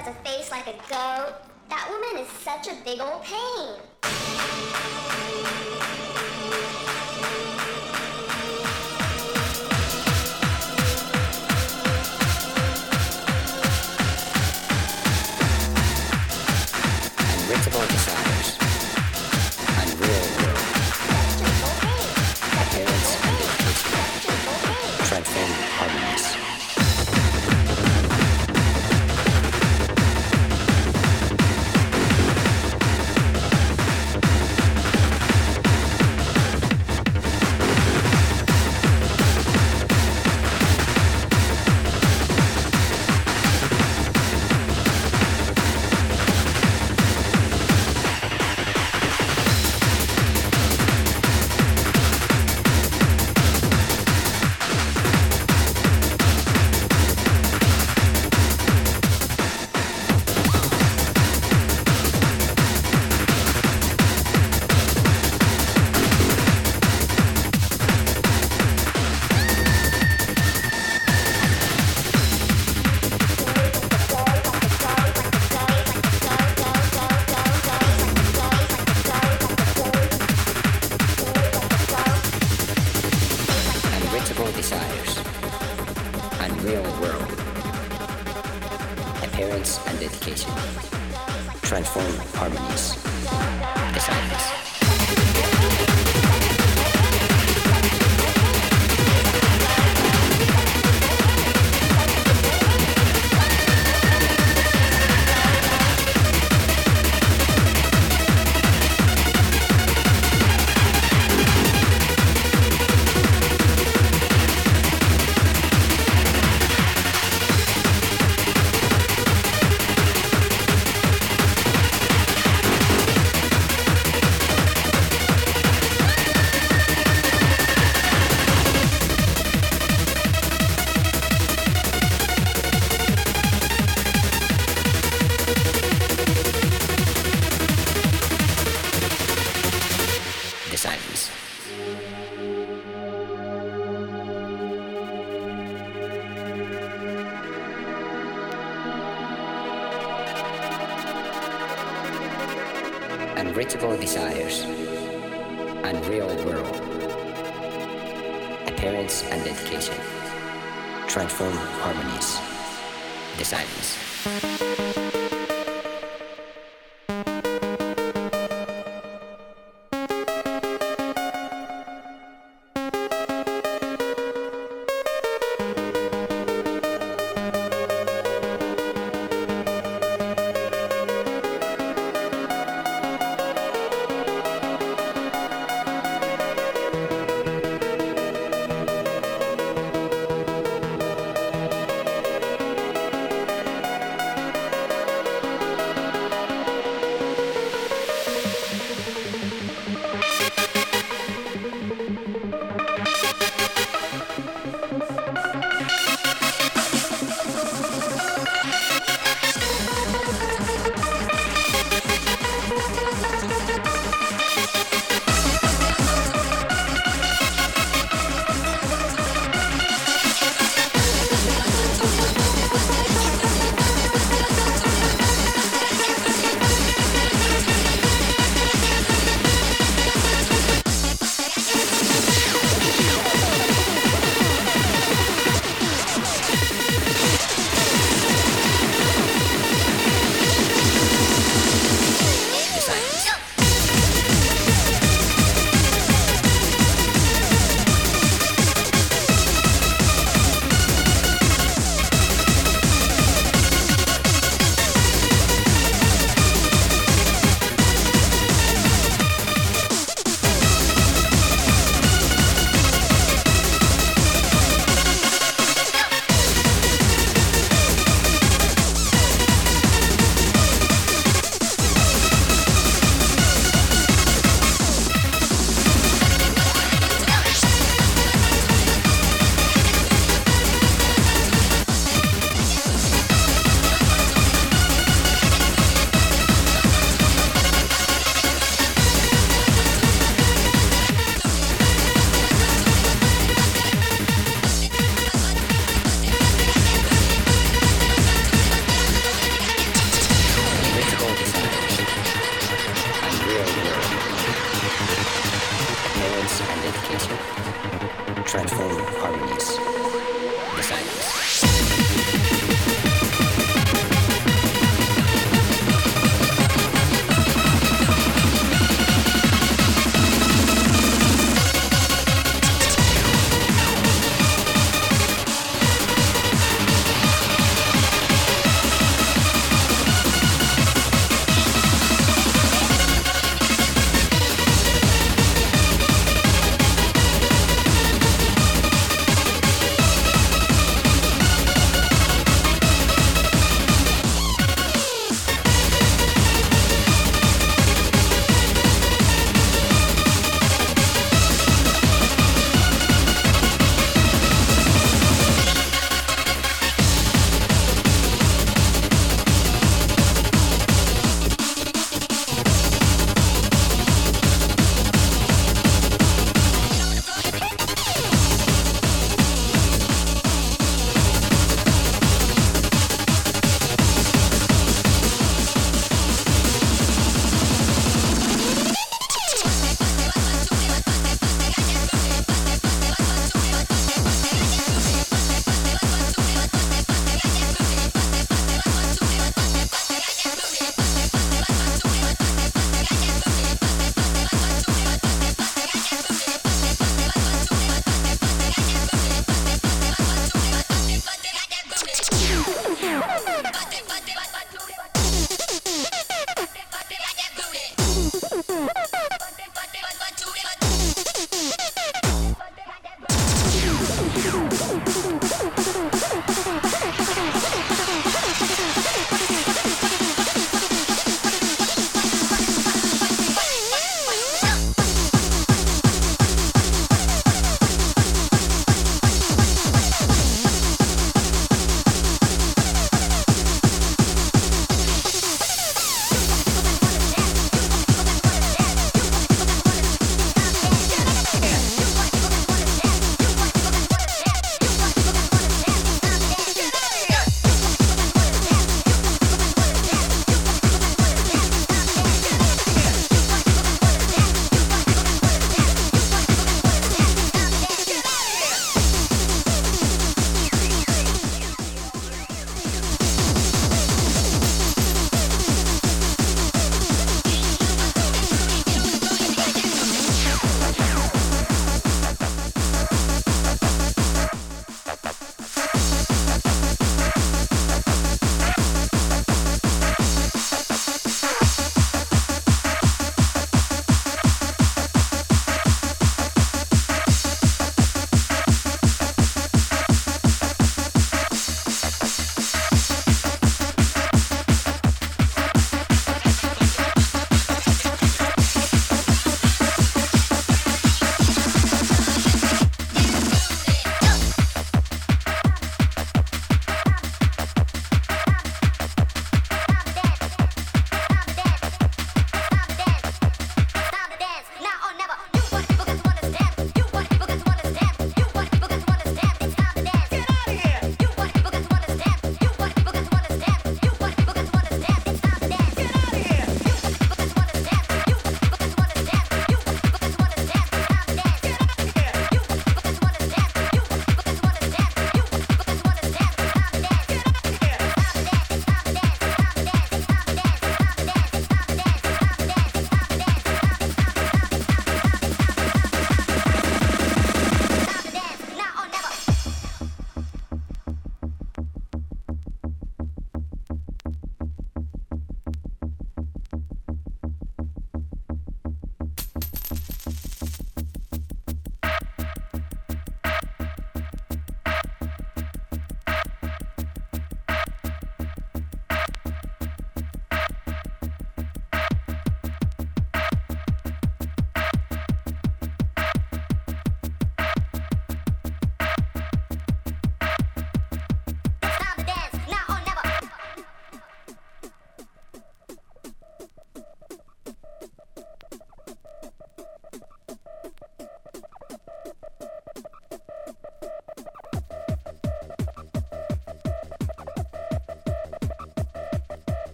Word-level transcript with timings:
has 0.00 0.14
a 0.14 0.18
face 0.24 0.50
like 0.50 0.66
a 0.66 0.72
goat. 0.88 1.34
That 1.68 1.86
woman 1.90 2.24
is 2.24 2.28
such 2.40 2.68
a 2.68 2.74
big 2.84 3.00
old 3.00 3.22
pain. 3.22 3.76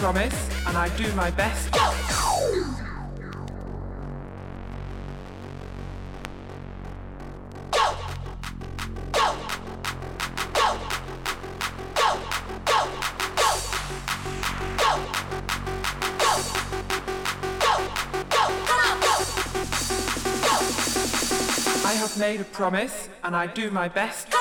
Promise 0.00 0.48
and 0.66 0.78
I 0.78 0.88
do 0.96 1.12
my 1.12 1.30
best. 1.30 1.68
I 21.84 21.92
have 21.92 22.18
made 22.18 22.40
a 22.40 22.44
promise 22.44 23.10
and 23.22 23.36
I 23.36 23.46
do 23.48 23.70
my 23.70 23.88
best. 23.88 24.39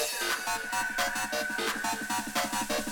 Thank 0.00 0.12
you. 2.78 2.87